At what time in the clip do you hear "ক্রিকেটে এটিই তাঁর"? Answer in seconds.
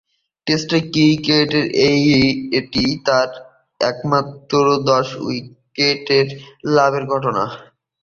0.85-3.29